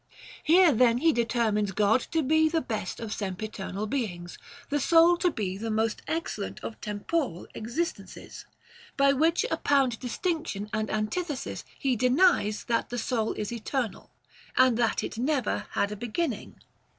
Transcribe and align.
* 0.27 0.33
Here 0.43 0.71
then 0.71 0.97
he 0.97 1.13
determines 1.13 1.73
God 1.73 1.99
to 2.09 2.23
be 2.23 2.49
the 2.49 2.59
best 2.59 2.99
of 2.99 3.13
sempiternal 3.13 3.85
beings, 3.85 4.39
the 4.69 4.79
soul 4.79 5.15
to 5.17 5.29
be 5.29 5.59
the 5.59 5.69
most 5.69 6.01
excel 6.07 6.45
lent 6.45 6.59
of 6.63 6.81
temporal 6.81 7.45
existences. 7.53 8.45
By 8.97 9.13
which 9.13 9.45
apparent 9.51 9.99
distinction 9.99 10.71
and 10.73 10.89
antithesis 10.89 11.63
he 11.77 11.95
denies 11.95 12.63
that 12.63 12.89
the 12.89 12.97
soul 12.97 13.33
is 13.33 13.51
eternal, 13.51 14.09
and 14.57 14.75
that 14.77 15.03
it 15.03 15.19
never 15.19 15.67
had 15.73 15.91
a 15.91 15.95
beginning. 15.95 16.55